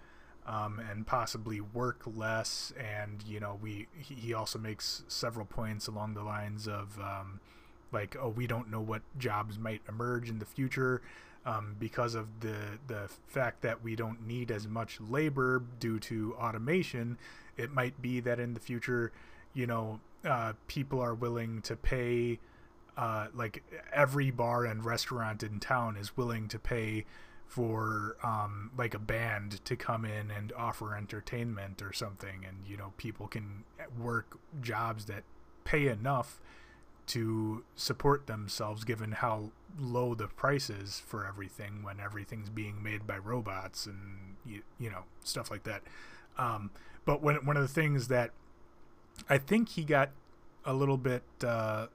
um, 0.48 0.80
and 0.90 1.06
possibly 1.06 1.60
work 1.60 2.02
less 2.06 2.72
and 2.78 3.22
you 3.28 3.38
know 3.38 3.58
we 3.62 3.86
he 3.96 4.32
also 4.32 4.58
makes 4.58 5.04
several 5.06 5.44
points 5.44 5.86
along 5.86 6.14
the 6.14 6.22
lines 6.22 6.66
of 6.66 6.98
um, 6.98 7.38
like 7.92 8.16
oh 8.20 8.30
we 8.30 8.46
don't 8.46 8.70
know 8.70 8.80
what 8.80 9.02
jobs 9.18 9.58
might 9.58 9.82
emerge 9.88 10.28
in 10.28 10.38
the 10.38 10.46
future 10.46 11.02
um, 11.48 11.76
because 11.78 12.14
of 12.14 12.40
the 12.40 12.56
the 12.86 13.08
fact 13.26 13.62
that 13.62 13.82
we 13.82 13.96
don't 13.96 14.26
need 14.26 14.50
as 14.50 14.66
much 14.66 15.00
labor 15.00 15.62
due 15.80 15.98
to 15.98 16.34
automation. 16.34 17.18
It 17.56 17.72
might 17.72 18.00
be 18.00 18.20
that 18.20 18.38
in 18.38 18.54
the 18.54 18.60
future, 18.60 19.12
you 19.54 19.66
know, 19.66 20.00
uh, 20.24 20.52
people 20.66 21.00
are 21.00 21.14
willing 21.14 21.62
to 21.62 21.76
pay. 21.76 22.38
Uh, 22.96 23.28
like 23.32 23.62
every 23.92 24.28
bar 24.32 24.64
and 24.64 24.84
restaurant 24.84 25.44
in 25.44 25.60
town 25.60 25.96
is 25.96 26.16
willing 26.16 26.48
to 26.48 26.58
pay 26.58 27.04
for 27.48 28.16
um, 28.22 28.70
like 28.76 28.94
a 28.94 28.98
band 28.98 29.64
to 29.64 29.74
come 29.74 30.04
in 30.04 30.30
and 30.30 30.52
offer 30.56 30.94
entertainment 30.94 31.82
or 31.82 31.92
something, 31.92 32.44
and 32.46 32.58
you 32.66 32.76
know 32.76 32.92
people 32.96 33.26
can 33.26 33.64
work 33.98 34.38
jobs 34.60 35.06
that 35.06 35.24
pay 35.64 35.88
enough 35.88 36.40
to 37.06 37.64
support 37.74 38.26
themselves 38.26 38.84
given 38.84 39.12
how 39.12 39.50
low 39.78 40.14
the 40.14 40.28
price 40.28 40.68
is 40.68 41.00
for 41.06 41.26
everything 41.26 41.82
when 41.82 41.98
everything's 41.98 42.50
being 42.50 42.82
made 42.82 43.06
by 43.06 43.16
robots 43.16 43.86
and 43.86 44.36
you, 44.44 44.62
you 44.78 44.90
know 44.90 45.04
stuff 45.24 45.50
like 45.50 45.64
that. 45.64 45.82
Um, 46.36 46.70
but 47.08 47.22
when, 47.22 47.36
one 47.46 47.56
of 47.56 47.62
the 47.62 47.68
things 47.68 48.08
that 48.08 48.30
i 49.28 49.38
think 49.38 49.70
he 49.70 49.82
got 49.82 50.10
a 50.64 50.74
little 50.74 50.98
bit 50.98 51.22
uh, 51.42 51.86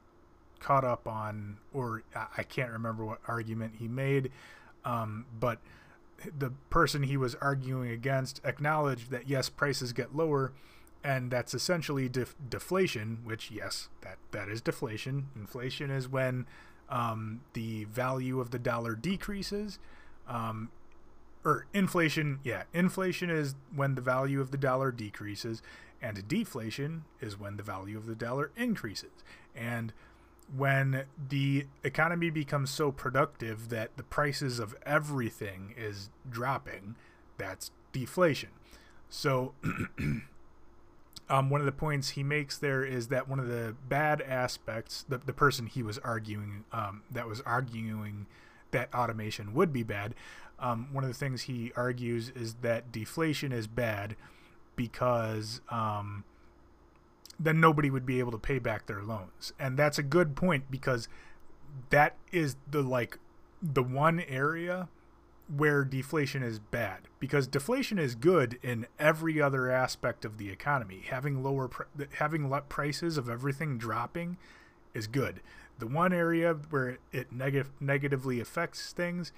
caught 0.59 0.83
up 0.83 1.07
on 1.07 1.57
or 1.73 2.03
i 2.35 2.43
can't 2.43 2.71
remember 2.71 3.05
what 3.05 3.19
argument 3.27 3.75
he 3.77 3.87
made 3.87 4.31
um, 4.85 5.25
but 5.39 5.59
the 6.37 6.51
person 6.69 7.03
he 7.03 7.17
was 7.17 7.35
arguing 7.35 7.91
against 7.91 8.39
acknowledged 8.45 9.11
that 9.11 9.27
yes 9.27 9.49
prices 9.49 9.91
get 9.91 10.15
lower 10.15 10.53
and 11.03 11.29
that's 11.29 11.53
essentially 11.53 12.07
def- 12.07 12.35
deflation 12.49 13.19
which 13.25 13.51
yes 13.51 13.89
that 14.01 14.17
that 14.31 14.47
is 14.47 14.61
deflation. 14.61 15.27
Inflation 15.35 15.91
is 15.91 16.07
when 16.07 16.45
um, 16.89 17.41
the 17.53 17.85
value 17.85 18.39
of 18.39 18.51
the 18.51 18.59
dollar 18.59 18.95
decreases 18.95 19.79
um, 20.27 20.71
or 21.43 21.65
inflation 21.73 22.39
yeah 22.43 22.63
inflation 22.73 23.29
is 23.29 23.55
when 23.75 23.95
the 23.95 24.01
value 24.01 24.39
of 24.39 24.51
the 24.51 24.57
dollar 24.57 24.91
decreases 24.91 25.61
and 26.03 26.27
deflation 26.27 27.05
is 27.21 27.39
when 27.39 27.55
the 27.55 27.63
value 27.63 27.97
of 27.97 28.05
the 28.05 28.15
dollar 28.15 28.51
increases. 28.57 29.23
And 29.55 29.93
when 30.55 31.05
the 31.29 31.65
economy 31.83 32.29
becomes 32.29 32.69
so 32.69 32.91
productive 32.91 33.69
that 33.69 33.95
the 33.97 34.03
prices 34.03 34.59
of 34.59 34.75
everything 34.85 35.73
is 35.77 36.09
dropping 36.29 36.95
that's 37.37 37.71
deflation. 37.91 38.49
So 39.09 39.53
um, 41.29 41.49
one 41.49 41.61
of 41.61 41.65
the 41.65 41.71
points 41.71 42.09
he 42.09 42.23
makes 42.23 42.57
there 42.57 42.83
is 42.83 43.07
that 43.07 43.27
one 43.27 43.39
of 43.39 43.47
the 43.47 43.75
bad 43.87 44.21
aspects, 44.21 45.05
the, 45.07 45.17
the 45.19 45.33
person 45.33 45.67
he 45.67 45.83
was 45.83 45.97
arguing, 45.99 46.65
um, 46.71 47.03
that 47.11 47.27
was 47.27 47.41
arguing 47.41 48.25
that 48.71 48.93
automation 48.93 49.53
would 49.53 49.71
be 49.71 49.83
bad, 49.83 50.15
um, 50.59 50.87
one 50.91 51.03
of 51.03 51.09
the 51.09 51.15
things 51.15 51.43
he 51.43 51.71
argues 51.75 52.29
is 52.35 52.55
that 52.61 52.91
deflation 52.91 53.51
is 53.51 53.67
bad 53.67 54.15
because 54.75 55.61
um, 55.69 56.23
then 57.39 57.59
nobody 57.59 57.89
would 57.89 58.05
be 58.05 58.19
able 58.19 58.31
to 58.31 58.37
pay 58.37 58.59
back 58.59 58.85
their 58.85 59.03
loans. 59.03 59.53
And 59.59 59.77
that's 59.77 59.97
a 59.97 60.03
good 60.03 60.35
point 60.35 60.69
because 60.69 61.07
that 61.89 62.15
is 62.31 62.55
the 62.69 62.81
like 62.81 63.17
the 63.61 63.83
one 63.83 64.19
area 64.21 64.89
where 65.55 65.83
deflation 65.83 66.41
is 66.41 66.59
bad 66.59 66.99
because 67.19 67.47
deflation 67.47 67.99
is 67.99 68.15
good 68.15 68.57
in 68.63 68.87
every 68.97 69.41
other 69.41 69.69
aspect 69.69 70.25
of 70.25 70.37
the 70.37 70.49
economy. 70.49 71.03
Having 71.09 71.43
lower 71.43 71.67
pr- 71.67 71.83
having 72.17 72.51
prices 72.69 73.17
of 73.17 73.29
everything 73.29 73.77
dropping 73.77 74.37
is 74.93 75.07
good. 75.07 75.41
The 75.79 75.87
one 75.87 76.13
area 76.13 76.53
where 76.69 76.99
it 77.11 77.31
neg- 77.31 77.67
negatively 77.79 78.39
affects 78.39 78.93
things 78.93 79.31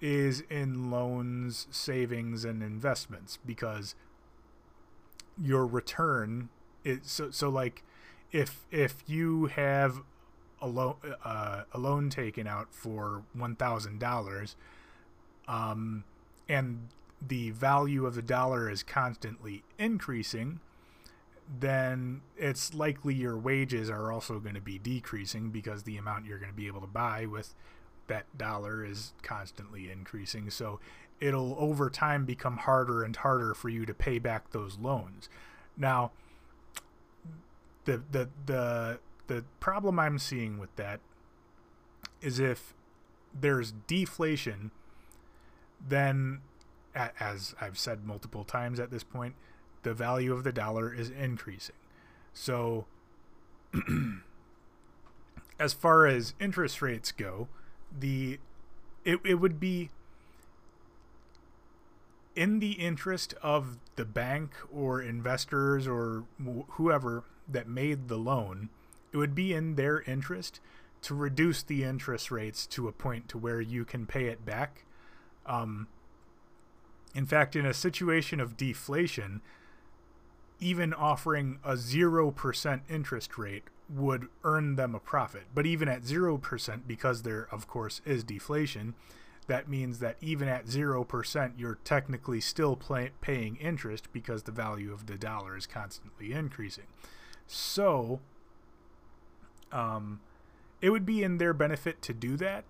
is 0.00 0.42
in 0.48 0.90
loans, 0.90 1.66
savings, 1.70 2.44
and 2.44 2.62
investments 2.62 3.38
because 3.44 3.94
your 5.40 5.66
return 5.66 6.48
is 6.84 7.00
so 7.02 7.30
so 7.30 7.48
like 7.48 7.82
if 8.30 8.66
if 8.70 9.02
you 9.06 9.46
have 9.46 10.02
a 10.60 10.66
loan 10.66 10.96
uh, 11.24 11.62
a 11.72 11.78
loan 11.78 12.10
taken 12.10 12.46
out 12.46 12.68
for 12.70 13.22
one 13.34 13.56
thousand 13.56 13.98
dollars 13.98 14.56
um, 15.48 16.04
and 16.48 16.88
the 17.26 17.50
value 17.50 18.06
of 18.06 18.14
the 18.14 18.22
dollar 18.22 18.68
is 18.70 18.82
constantly 18.82 19.62
increasing, 19.78 20.60
then 21.60 22.20
it's 22.36 22.74
likely 22.74 23.14
your 23.14 23.36
wages 23.36 23.90
are 23.90 24.10
also 24.10 24.38
going 24.38 24.54
to 24.54 24.60
be 24.60 24.78
decreasing 24.78 25.50
because 25.50 25.82
the 25.82 25.96
amount 25.96 26.26
you're 26.26 26.38
going 26.38 26.50
to 26.50 26.56
be 26.56 26.66
able 26.66 26.80
to 26.80 26.86
buy 26.86 27.26
with 27.26 27.54
that 28.08 28.26
dollar 28.36 28.84
is 28.84 29.12
constantly 29.22 29.90
increasing. 29.90 30.50
So 30.50 30.80
it'll 31.20 31.56
over 31.58 31.88
time 31.88 32.24
become 32.24 32.58
harder 32.58 33.02
and 33.02 33.14
harder 33.14 33.54
for 33.54 33.68
you 33.68 33.86
to 33.86 33.94
pay 33.94 34.18
back 34.18 34.50
those 34.50 34.78
loans. 34.78 35.28
Now, 35.76 36.10
the 37.84 38.02
the 38.10 38.28
the 38.46 38.98
the 39.26 39.44
problem 39.60 39.98
I'm 39.98 40.18
seeing 40.18 40.58
with 40.58 40.74
that 40.76 41.00
is 42.20 42.38
if 42.38 42.74
there's 43.38 43.72
deflation, 43.86 44.70
then 45.86 46.40
as 46.94 47.54
I've 47.60 47.78
said 47.78 48.04
multiple 48.04 48.44
times 48.44 48.78
at 48.78 48.90
this 48.90 49.02
point, 49.04 49.34
the 49.82 49.94
value 49.94 50.32
of 50.32 50.44
the 50.44 50.52
dollar 50.52 50.92
is 50.92 51.10
increasing. 51.10 51.74
So 52.34 52.86
as 55.58 55.72
far 55.72 56.06
as 56.06 56.34
interest 56.40 56.82
rates 56.82 57.12
go, 57.12 57.48
the 57.96 58.38
it, 59.04 59.18
it 59.24 59.34
would 59.34 59.58
be 59.58 59.90
in 62.34 62.60
the 62.60 62.72
interest 62.72 63.34
of 63.42 63.78
the 63.96 64.04
bank 64.04 64.52
or 64.72 65.02
investors 65.02 65.86
or 65.86 66.24
whoever 66.70 67.24
that 67.52 67.68
made 67.68 68.08
the 68.08 68.16
loan, 68.16 68.68
it 69.12 69.16
would 69.16 69.34
be 69.34 69.52
in 69.52 69.74
their 69.74 70.00
interest 70.02 70.60
to 71.02 71.14
reduce 71.14 71.62
the 71.62 71.84
interest 71.84 72.30
rates 72.30 72.66
to 72.68 72.88
a 72.88 72.92
point 72.92 73.28
to 73.28 73.38
where 73.38 73.60
you 73.60 73.84
can 73.84 74.06
pay 74.06 74.26
it 74.26 74.44
back. 74.44 74.84
Um, 75.44 75.88
in 77.14 77.26
fact, 77.26 77.56
in 77.56 77.66
a 77.66 77.74
situation 77.74 78.40
of 78.40 78.56
deflation, 78.56 79.42
even 80.60 80.94
offering 80.94 81.58
a 81.64 81.72
0% 81.72 82.80
interest 82.88 83.36
rate 83.36 83.64
would 83.90 84.28
earn 84.44 84.76
them 84.76 84.94
a 84.94 85.00
profit. 85.00 85.42
But 85.54 85.66
even 85.66 85.88
at 85.88 86.02
0%, 86.02 86.80
because 86.86 87.22
there, 87.22 87.48
of 87.50 87.66
course, 87.66 88.00
is 88.06 88.24
deflation, 88.24 88.94
that 89.48 89.68
means 89.68 89.98
that 89.98 90.16
even 90.20 90.48
at 90.48 90.66
0%, 90.66 91.52
you're 91.58 91.78
technically 91.84 92.40
still 92.40 92.76
pay- 92.76 93.10
paying 93.20 93.56
interest 93.56 94.12
because 94.12 94.44
the 94.44 94.52
value 94.52 94.92
of 94.92 95.06
the 95.06 95.18
dollar 95.18 95.56
is 95.56 95.66
constantly 95.66 96.32
increasing. 96.32 96.86
So, 97.46 98.20
um, 99.70 100.20
it 100.80 100.90
would 100.90 101.06
be 101.06 101.22
in 101.22 101.38
their 101.38 101.54
benefit 101.54 102.02
to 102.02 102.12
do 102.12 102.36
that. 102.36 102.64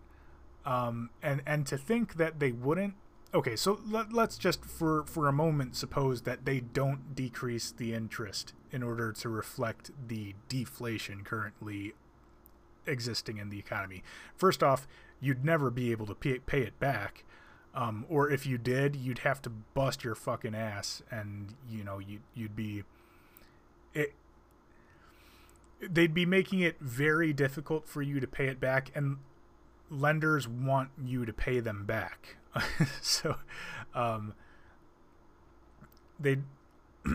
Um, 0.64 1.10
and, 1.22 1.42
and 1.44 1.66
to 1.66 1.76
think 1.76 2.14
that 2.14 2.38
they 2.38 2.52
wouldn't. 2.52 2.94
Okay, 3.34 3.56
so 3.56 3.80
let, 3.88 4.12
let's 4.12 4.38
just 4.38 4.64
for, 4.64 5.04
for 5.06 5.26
a 5.26 5.32
moment 5.32 5.74
suppose 5.74 6.22
that 6.22 6.44
they 6.44 6.60
don't 6.60 7.16
decrease 7.16 7.72
the 7.72 7.94
interest 7.94 8.52
in 8.70 8.82
order 8.82 9.12
to 9.12 9.28
reflect 9.28 9.90
the 10.06 10.34
deflation 10.48 11.24
currently 11.24 11.94
existing 12.86 13.38
in 13.38 13.48
the 13.48 13.58
economy. 13.58 14.02
First 14.36 14.62
off, 14.62 14.86
you'd 15.20 15.44
never 15.44 15.70
be 15.70 15.90
able 15.90 16.06
to 16.06 16.14
pay, 16.14 16.38
pay 16.40 16.60
it 16.60 16.78
back. 16.78 17.24
Um, 17.74 18.04
or 18.08 18.30
if 18.30 18.46
you 18.46 18.58
did, 18.58 18.96
you'd 18.96 19.20
have 19.20 19.40
to 19.42 19.50
bust 19.50 20.04
your 20.04 20.14
fucking 20.14 20.54
ass, 20.54 21.02
and 21.10 21.54
you 21.70 21.82
know 21.82 21.98
you 21.98 22.20
you'd 22.34 22.54
be 22.54 22.82
it. 23.94 24.12
They'd 25.82 26.14
be 26.14 26.24
making 26.26 26.60
it 26.60 26.76
very 26.80 27.32
difficult 27.32 27.88
for 27.88 28.02
you 28.02 28.20
to 28.20 28.26
pay 28.26 28.46
it 28.46 28.60
back, 28.60 28.90
and 28.94 29.18
lenders 29.90 30.46
want 30.48 30.90
you 31.04 31.24
to 31.26 31.32
pay 31.32 31.60
them 31.60 31.84
back. 31.84 32.36
so, 33.02 33.36
um, 33.94 34.34
they 36.18 36.38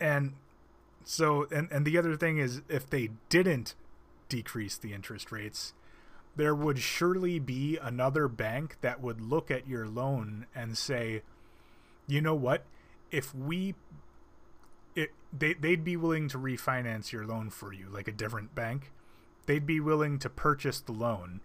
and 0.00 0.32
so 1.04 1.46
and 1.50 1.68
and 1.70 1.84
the 1.86 1.98
other 1.98 2.16
thing 2.16 2.38
is 2.38 2.62
if 2.68 2.88
they 2.88 3.10
didn't 3.28 3.74
decrease 4.28 4.78
the 4.78 4.94
interest 4.94 5.30
rates 5.30 5.74
there 6.36 6.54
would 6.54 6.78
surely 6.78 7.38
be 7.38 7.78
another 7.80 8.28
bank 8.28 8.76
that 8.80 9.00
would 9.00 9.20
look 9.20 9.50
at 9.50 9.68
your 9.68 9.86
loan 9.86 10.46
and 10.54 10.76
say, 10.76 11.22
you 12.06 12.20
know 12.20 12.34
what, 12.34 12.64
if 13.10 13.34
we 13.34 13.74
it 14.94 15.12
they 15.36 15.54
they'd 15.54 15.84
be 15.84 15.96
willing 15.96 16.28
to 16.28 16.38
refinance 16.38 17.12
your 17.12 17.26
loan 17.26 17.50
for 17.50 17.72
you 17.72 17.88
like 17.90 18.08
a 18.08 18.12
different 18.12 18.54
bank. 18.54 18.92
They'd 19.46 19.66
be 19.66 19.80
willing 19.80 20.18
to 20.20 20.30
purchase 20.30 20.80
the 20.80 20.92
loan 20.92 21.40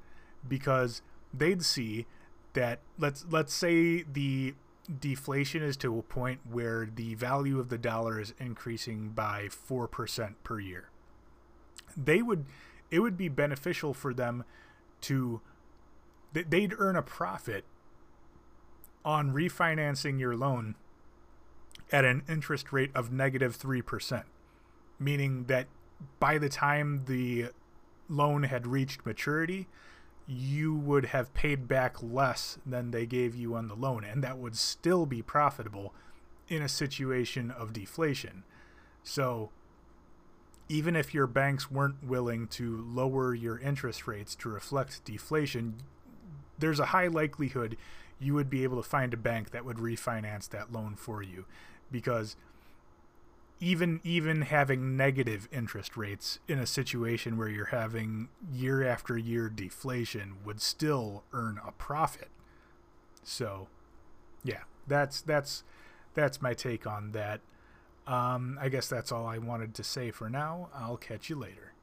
because 0.48 1.02
they'd 1.34 1.64
see 1.64 2.06
that 2.54 2.80
let's 2.98 3.26
let's 3.30 3.54
say 3.54 4.04
the 4.04 4.56
deflation 5.00 5.62
is 5.62 5.78
to 5.78 6.00
a 6.00 6.02
point 6.02 6.40
where 6.50 6.90
the 6.94 7.14
value 7.16 7.60
of 7.60 7.70
the 7.70 7.78
dollar 7.78 8.20
is 8.20 8.34
increasing 8.40 9.10
by 9.10 9.44
4% 9.44 10.34
per 10.44 10.60
year. 10.60 10.90
They 11.96 12.22
would 12.22 12.46
it 12.90 13.00
would 13.00 13.18
be 13.18 13.30
beneficial 13.30 13.94
for 13.94 14.14
them 14.14 14.44
to 15.02 15.42
they'd 16.34 16.74
earn 16.78 16.96
a 16.96 17.02
profit 17.02 17.66
on 19.06 19.34
refinancing 19.34 20.20
your 20.20 20.36
loan 20.36 20.76
at 21.92 22.06
an 22.06 22.24
interest 22.30 22.72
rate 22.72 22.92
of 22.94 23.12
negative 23.12 23.58
3%, 23.58 24.24
meaning 25.00 25.46
that 25.46 25.68
by 26.20 26.38
the 26.38 26.50
time 26.50 27.04
the 27.06 27.48
loan 28.08 28.44
had 28.44 28.68
reached 28.68 29.06
maturity, 29.06 29.68
you 30.28 30.76
would 30.76 31.06
have 31.06 31.34
paid 31.34 31.68
back 31.68 32.02
less 32.04 32.60
than 32.66 32.92
they 32.92 33.06
gave 33.06 33.36
you 33.36 33.56
on 33.56 33.68
the 33.68 33.76
loan, 33.76 34.04
and 34.04 34.24
that 34.24 34.38
would 34.38 34.56
still 34.56 35.06
be 35.06 35.22
profitable 35.22 35.94
in 36.48 36.62
a 36.62 36.70
situation 36.70 37.50
of 37.52 37.74
deflation. 37.74 38.44
So 39.04 39.50
even 40.68 40.96
if 40.96 41.14
your 41.14 41.26
banks 41.26 41.72
weren't 41.72 42.04
willing 42.04 42.48
to 42.48 42.78
lower 42.78 43.34
your 43.34 43.58
interest 43.60 44.08
rates 44.08 44.36
to 44.36 44.50
reflect 44.50 45.04
deflation, 45.04 45.78
there's 46.60 46.80
a 46.80 46.88
high 46.88 47.08
likelihood 47.08 47.76
you 48.20 48.36
would 48.36 48.50
be 48.50 48.64
able 48.64 48.82
to 48.82 48.88
find 48.88 49.14
a 49.14 49.18
bank 49.18 49.50
that 49.52 49.66
would 49.66 49.78
refinance 49.78 50.48
that 50.50 50.72
loan 50.72 50.96
for 50.96 51.24
you 51.24 51.46
because 51.92 52.36
even 53.60 54.00
even 54.04 54.44
having 54.44 54.96
negative 54.96 55.48
interest 55.52 55.98
rates 55.98 56.40
in 56.48 56.60
a 56.60 56.66
situation 56.66 57.38
where 57.38 57.50
you're 57.50 57.66
having 57.66 58.30
year 58.52 58.84
after 58.84 59.18
year 59.18 59.50
deflation 59.50 60.36
would 60.46 60.62
still 60.62 61.24
earn 61.34 61.60
a 61.66 61.72
profit. 61.74 62.30
So, 63.24 63.68
yeah, 64.44 64.64
that's 64.88 65.22
that's 65.22 65.64
that's 66.14 66.42
my 66.42 66.54
take 66.54 66.88
on 66.88 67.12
that. 67.12 67.42
Um, 68.08 68.58
I 68.60 68.70
guess 68.70 68.88
that's 68.88 69.12
all 69.12 69.28
I 69.28 69.38
wanted 69.38 69.76
to 69.76 69.84
say 69.84 70.10
for 70.12 70.30
now. 70.30 70.70
I'll 70.74 70.98
catch 70.98 71.30
you 71.30 71.36
later. 71.36 71.74